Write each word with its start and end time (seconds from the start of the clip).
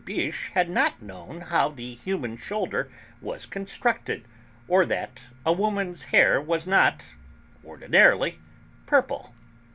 Biche 0.03 0.49
had 0.55 0.67
not 0.67 0.99
known 1.03 1.41
how 1.41 1.69
the 1.69 1.93
human 1.93 2.35
shoulder 2.35 2.89
was 3.21 3.45
constructed, 3.45 4.25
or 4.67 4.83
that 4.83 5.25
a 5.45 5.53
woman's 5.53 6.05
hair 6.05 6.41
was 6.41 6.65
not, 6.65 7.09
ordinarily, 7.63 8.39
purple. 8.87 9.35